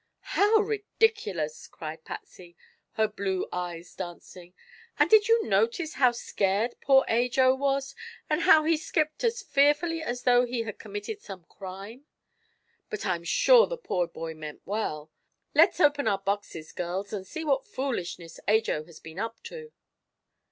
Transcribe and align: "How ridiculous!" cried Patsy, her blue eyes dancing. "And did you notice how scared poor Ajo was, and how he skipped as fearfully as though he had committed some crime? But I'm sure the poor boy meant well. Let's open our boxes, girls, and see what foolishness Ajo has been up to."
"How 0.33 0.55
ridiculous!" 0.55 1.67
cried 1.67 2.03
Patsy, 2.05 2.55
her 2.93 3.07
blue 3.07 3.47
eyes 3.53 3.93
dancing. 3.95 4.55
"And 4.97 5.07
did 5.07 5.27
you 5.27 5.45
notice 5.47 5.93
how 5.93 6.11
scared 6.11 6.73
poor 6.81 7.05
Ajo 7.07 7.53
was, 7.53 7.93
and 8.27 8.41
how 8.41 8.63
he 8.63 8.77
skipped 8.77 9.23
as 9.23 9.43
fearfully 9.43 10.01
as 10.01 10.23
though 10.23 10.43
he 10.43 10.63
had 10.63 10.79
committed 10.79 11.21
some 11.21 11.43
crime? 11.43 12.05
But 12.89 13.05
I'm 13.05 13.23
sure 13.23 13.67
the 13.67 13.77
poor 13.77 14.07
boy 14.07 14.33
meant 14.33 14.61
well. 14.65 15.11
Let's 15.53 15.79
open 15.79 16.07
our 16.07 16.17
boxes, 16.17 16.71
girls, 16.71 17.13
and 17.13 17.27
see 17.27 17.43
what 17.45 17.67
foolishness 17.67 18.39
Ajo 18.47 18.83
has 18.85 18.99
been 18.99 19.19
up 19.19 19.43
to." 19.43 19.71